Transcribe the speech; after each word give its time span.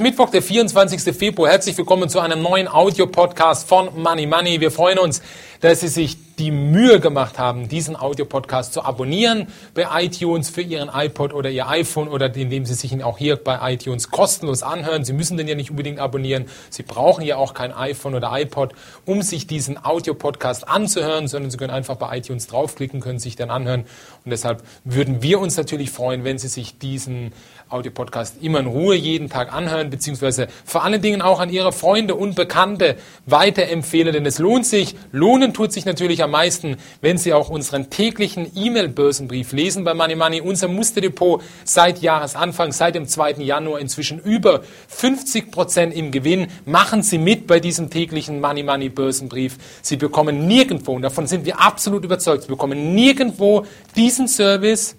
Mittwoch, 0.00 0.30
der 0.30 0.42
24. 0.42 1.14
Februar. 1.14 1.50
Herzlich 1.50 1.76
willkommen 1.76 2.08
zu 2.08 2.20
einem 2.20 2.42
neuen 2.42 2.68
Audio-Podcast 2.68 3.68
von 3.68 3.90
Money 4.00 4.26
Money. 4.26 4.60
Wir 4.60 4.70
freuen 4.70 4.98
uns, 4.98 5.22
dass 5.62 5.80
Sie 5.80 5.88
sich 5.88 6.18
die 6.38 6.50
Mühe 6.50 6.98
gemacht 6.98 7.38
haben, 7.38 7.68
diesen 7.68 7.94
Audiopodcast 7.94 8.72
zu 8.72 8.82
abonnieren 8.84 9.46
bei 9.74 9.86
iTunes 10.02 10.50
für 10.50 10.60
Ihren 10.60 10.90
iPod 10.92 11.32
oder 11.32 11.50
Ihr 11.50 11.68
iPhone 11.68 12.08
oder 12.08 12.34
indem 12.34 12.66
Sie 12.66 12.74
sich 12.74 12.92
ihn 12.92 13.00
auch 13.00 13.16
hier 13.16 13.36
bei 13.36 13.72
iTunes 13.72 14.10
kostenlos 14.10 14.64
anhören. 14.64 15.04
Sie 15.04 15.12
müssen 15.12 15.36
den 15.36 15.46
ja 15.46 15.54
nicht 15.54 15.70
unbedingt 15.70 16.00
abonnieren. 16.00 16.46
Sie 16.68 16.82
brauchen 16.82 17.24
ja 17.24 17.36
auch 17.36 17.54
kein 17.54 17.72
iPhone 17.72 18.14
oder 18.16 18.30
iPod, 18.32 18.72
um 19.06 19.22
sich 19.22 19.46
diesen 19.46 19.82
Audiopodcast 19.82 20.68
anzuhören, 20.68 21.28
sondern 21.28 21.50
Sie 21.50 21.56
können 21.56 21.72
einfach 21.72 21.96
bei 21.96 22.18
iTunes 22.18 22.48
draufklicken, 22.48 23.00
können 23.00 23.20
sich 23.20 23.36
dann 23.36 23.50
anhören. 23.50 23.84
Und 24.24 24.30
deshalb 24.30 24.64
würden 24.84 25.22
wir 25.22 25.38
uns 25.38 25.56
natürlich 25.56 25.92
freuen, 25.92 26.24
wenn 26.24 26.38
Sie 26.38 26.48
sich 26.48 26.78
diesen 26.78 27.32
Audiopodcast 27.68 28.42
immer 28.42 28.60
in 28.60 28.66
Ruhe 28.66 28.94
jeden 28.94 29.30
Tag 29.30 29.52
anhören, 29.52 29.90
beziehungsweise 29.90 30.48
vor 30.64 30.84
allen 30.84 31.00
Dingen 31.00 31.22
auch 31.22 31.40
an 31.40 31.50
Ihre 31.50 31.72
Freunde 31.72 32.14
und 32.14 32.34
Bekannte 32.34 32.96
weiterempfehlen, 33.26 34.12
denn 34.12 34.26
es 34.26 34.38
lohnt 34.38 34.66
sich. 34.66 34.94
Lohnen 35.10 35.51
tut 35.52 35.72
sich 35.72 35.84
natürlich 35.84 36.22
am 36.22 36.30
meisten, 36.30 36.76
wenn 37.00 37.18
Sie 37.18 37.32
auch 37.32 37.48
unseren 37.48 37.90
täglichen 37.90 38.50
E-Mail-Börsenbrief 38.54 39.52
lesen 39.52 39.84
bei 39.84 39.94
Money 39.94 40.16
Money. 40.16 40.40
Unser 40.40 40.68
Musterdepot 40.68 41.42
seit 41.64 42.00
Jahresanfang, 42.02 42.72
seit 42.72 42.94
dem 42.94 43.06
2. 43.06 43.42
Januar 43.42 43.80
inzwischen 43.80 44.18
über 44.18 44.62
50 44.88 45.50
Prozent 45.50 45.94
im 45.94 46.10
Gewinn. 46.10 46.48
Machen 46.64 47.02
Sie 47.02 47.18
mit 47.18 47.46
bei 47.46 47.60
diesem 47.60 47.90
täglichen 47.90 48.40
Money 48.40 48.62
Money 48.62 48.88
Börsenbrief. 48.88 49.58
Sie 49.82 49.96
bekommen 49.96 50.46
nirgendwo, 50.46 50.92
und 50.94 51.02
davon 51.02 51.26
sind 51.26 51.44
wir 51.44 51.60
absolut 51.60 52.04
überzeugt, 52.04 52.44
Sie 52.44 52.48
bekommen 52.48 52.94
nirgendwo 52.94 53.66
diesen 53.96 54.28
Service, 54.28 54.96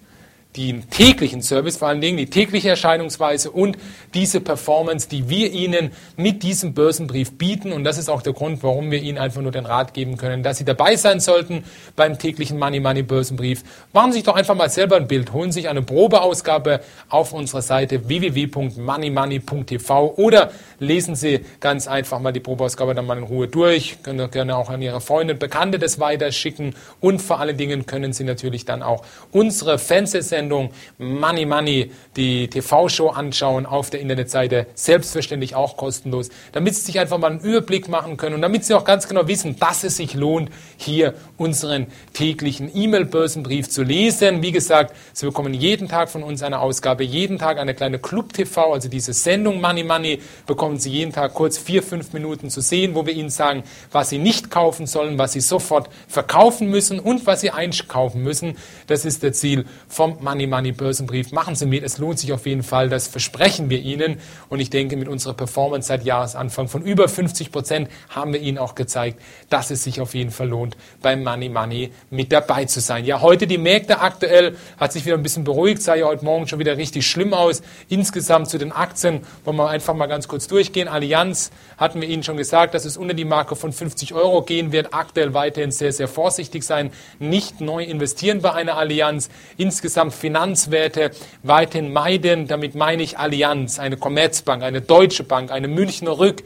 den 0.56 0.88
täglichen 0.88 1.42
Service, 1.42 1.76
vor 1.76 1.88
allen 1.88 2.00
Dingen 2.00 2.16
die 2.16 2.26
tägliche 2.26 2.68
Erscheinungsweise 2.68 3.50
und 3.50 3.76
diese 4.14 4.40
Performance, 4.40 5.08
die 5.08 5.28
wir 5.28 5.52
Ihnen 5.52 5.90
mit 6.16 6.44
diesem 6.44 6.74
Börsenbrief 6.74 7.36
bieten. 7.36 7.72
Und 7.72 7.82
das 7.82 7.98
ist 7.98 8.08
auch 8.08 8.22
der 8.22 8.32
Grund, 8.32 8.62
warum 8.62 8.92
wir 8.92 9.02
Ihnen 9.02 9.18
einfach 9.18 9.42
nur 9.42 9.50
den 9.50 9.66
Rat 9.66 9.94
geben 9.94 10.16
können, 10.16 10.44
dass 10.44 10.58
Sie 10.58 10.64
dabei 10.64 10.94
sein 10.94 11.18
sollten 11.18 11.64
beim 11.96 12.18
täglichen 12.18 12.58
Money 12.58 12.78
Money 12.78 13.02
Börsenbrief. 13.02 13.64
Machen 13.92 14.12
Sie 14.12 14.18
sich 14.18 14.24
doch 14.24 14.36
einfach 14.36 14.54
mal 14.54 14.70
selber 14.70 14.96
ein 14.96 15.08
Bild, 15.08 15.32
holen 15.32 15.50
Sie 15.50 15.62
sich 15.62 15.68
eine 15.68 15.82
Probeausgabe 15.82 16.80
auf 17.08 17.32
unserer 17.32 17.62
Seite 17.62 18.08
www.moneymoney.tv 18.08 20.14
oder 20.16 20.52
lesen 20.78 21.16
Sie 21.16 21.40
ganz 21.58 21.88
einfach 21.88 22.20
mal 22.20 22.32
die 22.32 22.40
Probeausgabe 22.40 22.94
dann 22.94 23.06
mal 23.06 23.18
in 23.18 23.24
Ruhe 23.24 23.48
durch. 23.48 24.02
Können 24.02 24.30
gerne 24.30 24.56
auch 24.56 24.70
an 24.70 24.82
Ihre 24.82 25.00
Freunde 25.00 25.34
und 25.34 25.40
Bekannte 25.40 25.80
das 25.80 25.98
weiterschicken. 25.98 26.76
Und 27.00 27.20
vor 27.20 27.40
allen 27.40 27.56
Dingen 27.56 27.86
können 27.86 28.12
Sie 28.12 28.22
natürlich 28.22 28.64
dann 28.64 28.84
auch 28.84 29.04
unsere 29.32 29.78
Fernsehsendung 29.78 30.43
Sendung 30.44 30.72
Money 30.98 31.46
Money, 31.46 31.90
die 32.16 32.48
TV-Show 32.48 33.08
anschauen 33.08 33.64
auf 33.64 33.88
der 33.88 34.00
Internetseite, 34.00 34.66
selbstverständlich 34.74 35.54
auch 35.54 35.78
kostenlos, 35.78 36.28
damit 36.52 36.74
Sie 36.74 36.82
sich 36.82 37.00
einfach 37.00 37.16
mal 37.16 37.30
einen 37.30 37.40
Überblick 37.40 37.88
machen 37.88 38.18
können 38.18 38.34
und 38.34 38.42
damit 38.42 38.66
Sie 38.66 38.74
auch 38.74 38.84
ganz 38.84 39.08
genau 39.08 39.26
wissen, 39.26 39.58
dass 39.58 39.84
es 39.84 39.96
sich 39.96 40.12
lohnt, 40.12 40.50
hier 40.76 41.14
unseren 41.38 41.86
täglichen 42.12 42.70
E-Mail-Börsenbrief 42.74 43.70
zu 43.70 43.84
lesen. 43.84 44.42
Wie 44.42 44.52
gesagt, 44.52 44.94
Sie 45.14 45.24
bekommen 45.24 45.54
jeden 45.54 45.88
Tag 45.88 46.10
von 46.10 46.22
uns 46.22 46.42
eine 46.42 46.60
Ausgabe, 46.60 47.04
jeden 47.04 47.38
Tag 47.38 47.56
eine 47.56 47.72
kleine 47.72 47.98
Club-TV, 47.98 48.74
also 48.74 48.90
diese 48.90 49.14
Sendung 49.14 49.62
Money 49.62 49.82
Money, 49.82 50.20
bekommen 50.46 50.78
Sie 50.78 50.90
jeden 50.90 51.14
Tag 51.14 51.32
kurz 51.32 51.56
vier, 51.56 51.82
fünf 51.82 52.12
Minuten 52.12 52.50
zu 52.50 52.60
sehen, 52.60 52.94
wo 52.94 53.06
wir 53.06 53.14
Ihnen 53.14 53.30
sagen, 53.30 53.62
was 53.92 54.10
Sie 54.10 54.18
nicht 54.18 54.50
kaufen 54.50 54.86
sollen, 54.86 55.16
was 55.16 55.32
Sie 55.32 55.40
sofort 55.40 55.88
verkaufen 56.06 56.68
müssen 56.68 57.00
und 57.00 57.26
was 57.26 57.40
Sie 57.40 57.50
einkaufen 57.50 58.22
müssen. 58.22 58.58
Das 58.88 59.06
ist 59.06 59.22
das 59.22 59.38
Ziel 59.38 59.64
vom 59.88 60.18
Money 60.20 60.33
Money 60.34 60.48
Money 60.48 60.72
Börsenbrief. 60.72 61.30
Machen 61.30 61.54
Sie 61.54 61.64
mit, 61.64 61.84
es 61.84 61.98
lohnt 61.98 62.18
sich 62.18 62.32
auf 62.32 62.44
jeden 62.44 62.64
Fall, 62.64 62.88
das 62.88 63.06
versprechen 63.06 63.70
wir 63.70 63.78
Ihnen. 63.78 64.18
Und 64.48 64.58
ich 64.58 64.68
denke, 64.68 64.96
mit 64.96 65.06
unserer 65.06 65.34
Performance 65.34 65.86
seit 65.86 66.04
Jahresanfang 66.04 66.66
von 66.66 66.82
über 66.82 67.06
50 67.06 67.52
Prozent 67.52 67.88
haben 68.08 68.32
wir 68.32 68.40
Ihnen 68.40 68.58
auch 68.58 68.74
gezeigt, 68.74 69.22
dass 69.48 69.70
es 69.70 69.84
sich 69.84 70.00
auf 70.00 70.12
jeden 70.12 70.32
Fall 70.32 70.48
lohnt, 70.48 70.76
beim 71.00 71.22
Money 71.22 71.50
Money 71.50 71.92
mit 72.10 72.32
dabei 72.32 72.64
zu 72.64 72.80
sein. 72.80 73.04
Ja, 73.04 73.20
heute 73.20 73.46
die 73.46 73.58
Märkte 73.58 74.00
aktuell 74.00 74.56
hat 74.76 74.92
sich 74.92 75.06
wieder 75.06 75.14
ein 75.14 75.22
bisschen 75.22 75.44
beruhigt, 75.44 75.82
sah 75.82 75.94
ja 75.94 76.06
heute 76.06 76.24
Morgen 76.24 76.48
schon 76.48 76.58
wieder 76.58 76.76
richtig 76.76 77.06
schlimm 77.06 77.32
aus. 77.32 77.62
Insgesamt 77.88 78.48
zu 78.48 78.58
den 78.58 78.72
Aktien 78.72 79.20
wollen 79.44 79.56
wir 79.56 79.68
einfach 79.68 79.94
mal 79.94 80.06
ganz 80.06 80.26
kurz 80.26 80.48
durchgehen. 80.48 80.88
Allianz 80.88 81.52
hatten 81.76 82.00
wir 82.00 82.08
Ihnen 82.08 82.24
schon 82.24 82.36
gesagt, 82.36 82.74
dass 82.74 82.84
es 82.84 82.96
unter 82.96 83.14
die 83.14 83.24
Marke 83.24 83.54
von 83.54 83.72
50 83.72 84.14
Euro 84.14 84.42
gehen 84.42 84.72
wird. 84.72 84.94
Aktuell 84.94 85.32
weiterhin 85.32 85.70
sehr, 85.70 85.92
sehr 85.92 86.08
vorsichtig 86.08 86.64
sein, 86.64 86.90
nicht 87.20 87.60
neu 87.60 87.84
investieren 87.84 88.42
bei 88.42 88.52
einer 88.52 88.76
Allianz. 88.76 89.28
Insgesamt 89.56 90.12
Finanzwerte 90.24 91.10
weiterhin 91.42 91.92
meiden. 91.92 92.46
Damit 92.46 92.74
meine 92.74 93.02
ich 93.02 93.18
Allianz, 93.18 93.78
eine 93.78 93.98
Commerzbank, 93.98 94.62
eine 94.62 94.80
Deutsche 94.80 95.22
Bank, 95.22 95.50
eine 95.52 95.68
Münchner 95.68 96.18
Rück. 96.18 96.42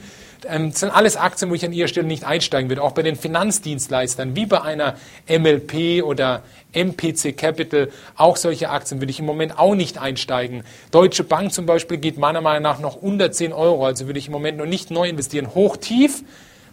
Ähm, 0.48 0.72
das 0.72 0.80
sind 0.80 0.90
alles 0.90 1.16
Aktien, 1.16 1.48
wo 1.48 1.54
ich 1.54 1.64
an 1.64 1.72
Ihrer 1.72 1.86
Stelle 1.86 2.08
nicht 2.08 2.24
einsteigen 2.24 2.68
würde. 2.68 2.82
Auch 2.82 2.90
bei 2.90 3.02
den 3.02 3.14
Finanzdienstleistern, 3.14 4.34
wie 4.34 4.46
bei 4.46 4.62
einer 4.62 4.96
MLP 5.28 6.02
oder 6.02 6.42
MPC 6.72 7.36
Capital, 7.36 7.90
auch 8.16 8.36
solche 8.36 8.68
Aktien 8.68 9.00
würde 9.00 9.12
ich 9.12 9.20
im 9.20 9.26
Moment 9.26 9.56
auch 9.60 9.76
nicht 9.76 9.98
einsteigen. 9.98 10.64
Deutsche 10.90 11.22
Bank 11.22 11.52
zum 11.52 11.64
Beispiel 11.64 11.98
geht 11.98 12.18
meiner 12.18 12.40
Meinung 12.40 12.64
nach 12.64 12.80
noch 12.80 12.96
unter 12.96 13.30
10 13.30 13.52
Euro, 13.52 13.86
also 13.86 14.06
würde 14.06 14.18
ich 14.18 14.26
im 14.26 14.32
Moment 14.32 14.58
noch 14.58 14.66
nicht 14.66 14.90
neu 14.90 15.08
investieren. 15.08 15.54
Hochtief, 15.54 16.24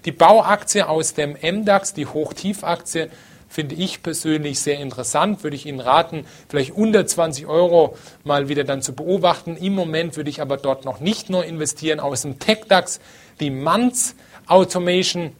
die 0.05 0.11
Bauaktie 0.11 0.81
aus 0.81 1.13
dem 1.13 1.37
MDAX, 1.39 1.93
die 1.93 2.07
Hochtiefaktie, 2.07 3.09
finde 3.55 3.75
ich 3.75 4.03
persönlich 4.03 4.59
sehr 4.59 4.79
interessant. 4.79 5.43
Würde 5.43 5.55
ich 5.55 5.65
Ihnen 5.65 5.79
raten, 5.79 6.25
vielleicht 6.49 6.71
unter 6.71 7.07
20 7.07 7.47
Euro 7.47 7.97
mal 8.25 8.49
wieder 8.49 8.65
dann 8.65 8.81
zu 8.81 8.93
beobachten. 8.93 9.55
Im 9.55 9.73
Moment 9.73 10.17
würde 10.17 10.29
ich 10.29 10.41
aber 10.41 10.57
dort 10.57 10.83
noch 10.83 10.99
nicht 10.99 11.29
neu 11.29 11.41
investieren. 11.41 12.01
Aus 12.01 12.23
dem 12.23 12.37
TechDAX, 12.37 12.99
die 13.39 13.49
Manz 13.49 14.15
Automation, 14.47 15.31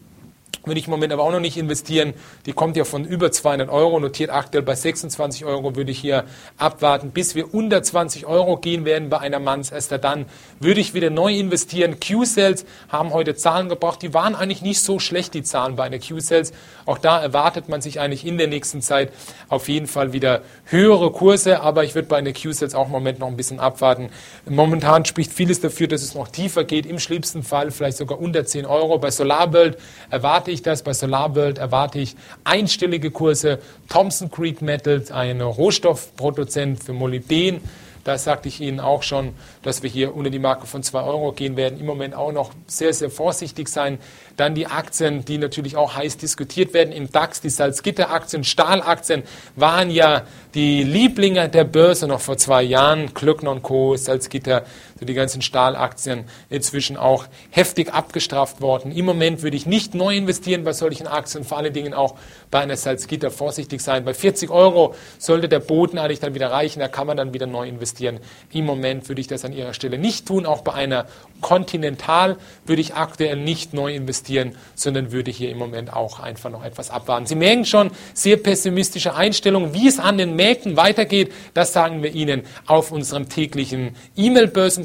würde 0.68 0.80
ich 0.80 0.88
im 0.88 0.92
Moment 0.92 1.14
aber 1.14 1.24
auch 1.24 1.32
noch 1.32 1.40
nicht 1.40 1.58
investieren. 1.58 2.14
Die 2.46 2.54
kommt 2.54 2.78
ja 2.78 2.84
von 2.84 3.06
über 3.06 3.32
200 3.32 3.70
Euro, 3.70 4.00
notiert 4.00 4.30
aktuell 4.30 4.64
bei 4.64 4.76
26 4.76 5.46
Euro, 5.46 5.76
würde 5.76 5.92
ich 5.92 6.00
hier 6.00 6.26
abwarten, 6.58 7.12
bis 7.12 7.36
wir 7.36 7.54
unter 7.54 7.84
20 7.84 8.26
Euro 8.26 8.58
gehen 8.58 8.86
werden 8.86 9.10
bei 9.10 9.20
einer 9.20 9.40
Manns. 9.40 9.72
Erst 9.72 9.92
dann 9.92 10.26
würde 10.60 10.82
ich 10.82 10.94
wieder 10.94 11.10
neu 11.10 11.34
investieren. 11.34 11.98
Q-Cells 12.00 12.66
haben 12.90 13.14
heute 13.14 13.36
Zahlen 13.36 13.70
gebracht, 13.70 14.02
die 14.02 14.14
waren 14.14 14.36
eigentlich 14.36 14.62
nicht 14.62 14.82
so 14.82 15.00
schlecht, 15.00 15.34
die 15.34 15.44
Zahlen 15.44 15.76
bei 15.76 15.84
einer 15.84 16.00
Q-Cells. 16.00 16.54
Auch 16.86 16.98
da 16.98 17.22
erwartet 17.22 17.70
man 17.70 17.82
sich 17.82 18.00
eigentlich 18.00 18.26
in 18.26 18.38
der 18.38 18.48
nächsten 18.48 18.82
Zeit 18.82 19.12
auf 19.50 19.70
jeden 19.70 19.88
Fall 19.88 20.14
wieder 20.14 20.42
höhere 20.66 21.12
Kurse, 21.12 21.62
aber 21.62 21.84
ich 21.84 21.96
würde 21.96 22.08
bei 22.08 22.18
einer 22.18 22.34
Q-Cells 22.34 22.76
auch 22.76 22.88
im 22.88 22.92
Moment 22.92 23.20
noch 23.20 23.28
ein 23.28 23.38
bisschen 23.38 23.60
abwarten. 23.60 24.10
Momentan 24.48 25.06
spricht 25.06 25.32
vieles 25.32 25.60
dafür, 25.60 25.88
dass 25.88 26.02
es 26.02 26.16
noch 26.16 26.28
tiefer 26.28 26.64
geht, 26.64 26.86
im 26.86 27.00
schlimmsten 27.00 27.44
Fall 27.44 27.72
vielleicht 27.72 27.98
sogar 27.98 28.20
unter 28.20 28.46
10 28.46 28.66
Euro. 28.66 28.98
Bei 28.98 29.12
SolarWorld 29.12 29.78
erwarte 30.10 30.52
ich 30.52 30.55
ich 30.56 30.64
das. 30.64 30.84
Bei 30.84 30.94
SolarWorld 30.94 31.60
erwarte 31.60 32.00
ich 32.00 32.16
einstellige 32.44 33.12
Kurse. 33.12 33.60
Thompson 33.90 34.32
Creek 34.32 34.62
Metals, 34.62 35.12
ein 35.12 35.42
Rohstoffproduzent 35.42 36.84
für 36.84 36.94
Molybden. 36.94 37.62
Da 38.06 38.20
sagte 38.20 38.48
ich 38.50 38.62
Ihnen 38.62 38.80
auch 38.80 39.02
schon, 39.02 39.34
dass 39.64 39.82
wir 39.82 39.90
hier 39.90 40.16
unter 40.16 40.30
die 40.30 40.38
Marke 40.38 40.68
von 40.68 40.84
2 40.84 41.02
Euro 41.02 41.32
gehen 41.32 41.58
werden. 41.58 41.80
Im 41.80 41.88
Moment 41.88 42.14
auch 42.14 42.32
noch 42.32 42.52
sehr, 42.68 42.94
sehr 42.94 43.10
vorsichtig 43.10 43.68
sein. 43.68 43.98
Dann 44.38 44.54
die 44.54 44.68
Aktien, 44.68 45.26
die 45.26 45.40
natürlich 45.40 45.76
auch 45.76 45.96
heiß 45.96 46.18
diskutiert 46.18 46.76
werden 46.76 46.94
im 46.94 47.12
DAX. 47.12 47.42
Die 47.42 47.50
Salzgitter-Aktien, 47.50 48.44
Stahlaktien 48.44 49.24
waren 49.56 49.90
ja 49.90 50.22
die 50.54 50.84
Lieblinge 50.84 51.50
der 51.50 51.64
Börse 51.64 52.08
noch 52.08 52.22
vor 52.22 52.38
zwei 52.38 52.62
Jahren. 52.62 53.16
Klöckner 53.16 53.60
Co., 53.60 53.96
Salzgitter, 53.96 54.66
so 55.00 55.06
die 55.06 55.14
ganzen 55.14 55.42
Stahlaktien 55.42 56.24
inzwischen 56.50 56.96
auch 56.96 57.26
heftig 57.50 57.94
abgestraft 57.94 58.62
worden. 58.62 58.92
Im 58.92 59.06
Moment 59.06 59.44
würde 59.44 59.58
ich 59.58 59.66
nicht 59.66 59.94
neu 59.94 60.16
investieren 60.16 60.64
bei 60.64 60.72
solchen 60.72 61.06
Aktien, 61.06 61.44
vor 61.44 61.58
allen 61.58 61.74
Dingen 61.74 61.94
auch 61.94 62.16
bei 62.50 62.62
einer 62.62 62.78
Salzgitter 62.78 63.30
vorsichtig 63.30 63.82
sein. 63.82 64.06
Bei 64.06 64.14
40 64.14 64.50
Euro 64.50 64.96
sollte 65.20 65.50
der 65.50 65.60
Boden 65.60 65.98
eigentlich 65.98 66.22
dann 66.22 66.34
wieder 66.34 66.50
reichen, 66.50 66.80
da 66.80 66.88
kann 66.88 67.08
man 67.08 67.18
dann 67.18 67.34
wieder 67.34 67.46
neu 67.46 67.68
investieren. 67.68 68.20
Im 68.54 68.66
Moment 68.66 69.10
würde 69.10 69.20
ich 69.20 69.28
das 69.28 69.44
an 69.44 69.52
Ihrer 69.52 69.74
Stelle 69.74 69.98
nicht 69.98 70.28
tun. 70.28 70.46
Auch 70.46 70.62
bei 70.62 70.74
einer 70.74 71.08
Continental 71.42 72.38
würde 72.66 72.82
ich 72.82 72.96
aktuell 72.96 73.36
nicht 73.36 73.74
neu 73.74 73.94
investieren, 73.94 74.56
sondern 74.76 75.12
würde 75.12 75.30
hier 75.30 75.50
im 75.50 75.58
Moment 75.58 75.92
auch 75.92 76.22
einfach 76.22 76.50
noch 76.50 76.64
etwas 76.64 76.90
abwarten. 76.90 77.26
Sie 77.26 77.36
merken 77.36 77.66
schon, 77.66 77.92
sehr 78.14 78.38
pessimistische 78.38 79.14
Einstellung. 79.14 79.74
Wie 79.74 79.88
es 79.88 80.00
an 80.00 80.18
den 80.18 80.36
Märkten 80.36 80.78
weitergeht, 80.78 81.34
das 81.54 81.74
sagen 81.74 82.02
wir 82.02 82.14
Ihnen 82.14 82.44
auf 82.66 82.92
unserem 82.92 83.28
täglichen 83.28 83.96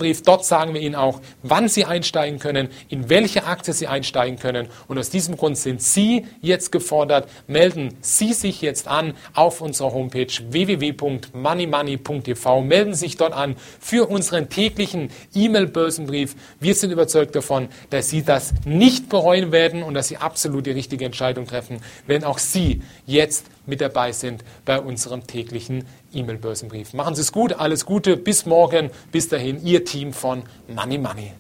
E-Mail-Börsenbrief. 0.01 0.23
Dort 0.23 0.45
sagen 0.45 0.75
wir 0.75 0.81
Ihnen 0.81 0.95
auch, 0.95 1.21
wann 1.43 1.69
Sie 1.69 1.85
einsteigen 1.85 2.39
können, 2.39 2.69
in 2.89 3.11
welche 3.11 3.45
Aktie 3.45 3.75
Sie 3.75 3.87
einsteigen 3.87 4.39
können. 4.39 4.69
Und 4.89 4.99
aus 4.99 5.11
diesem 5.11 5.37
Grund 5.37 5.59
sind 5.59 5.83
Sie 5.83 6.27
jetzt 6.41 6.73
gefordert. 6.73 7.29
Melden 7.47 7.95
Sie 8.01 8.33
sich 8.33 8.63
jetzt 8.63 8.89
an 8.89 9.15
auf 9.35 9.61
unserer 9.61 9.93
Homepage 9.93 10.27
www.moneymoney.tv. 10.27 12.63
Melden 12.63 12.95
Sie 12.95 13.01
sich 13.01 13.17
dort 13.17 13.33
an 13.33 13.57
für 13.79 14.09
unseren 14.09 14.49
täglichen 14.49 15.11
E-Mail-Börsenbrief. 15.35 16.35
Wir 16.59 16.75
sind 16.75 16.91
überzeugt 16.91 17.37
davon, 17.37 17.69
dass 17.91 18.09
Sie 18.09 18.23
das 18.23 18.55
nicht 18.65 19.09
bereuen 19.09 19.53
werden 19.53 19.83
und 19.83 19.95
dass 19.95 20.09
Sie 20.09 20.17
absolut 20.17 20.67
die 20.67 20.73
richtige 20.73 21.05
Entscheidung 21.05 21.47
treffen, 21.47 21.81
wenn 22.07 22.25
auch 22.25 22.39
Sie 22.39 22.83
jetzt 23.07 23.47
mit 23.67 23.81
dabei 23.81 24.13
sind 24.13 24.45
bei 24.65 24.81
unserem 24.81 25.27
täglichen 25.27 25.85
E-Mail-Börsenbrief. 26.13 26.93
Machen 26.93 27.15
Sie 27.15 27.23
es 27.23 27.33
gut, 27.33 27.53
alles 27.55 27.87
Gute, 27.87 28.17
bis 28.17 28.47
morgen, 28.47 28.91
bis 29.13 29.29
dahin, 29.29 29.65
Ihr 29.65 29.85
Team 29.85 30.13
von 30.13 30.43
Money 30.69 30.99
Money. 30.99 31.33